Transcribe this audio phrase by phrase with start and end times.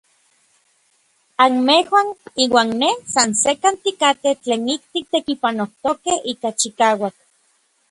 [1.45, 2.07] Anmejuan
[2.43, 7.15] iuan nej san sekkan tikatej tlen ik titekipanojtokej ika chikauak.